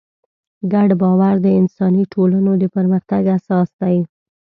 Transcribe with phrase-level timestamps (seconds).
[0.73, 3.97] ګډ باور د انساني ټولنو د پرمختګ اساس دی.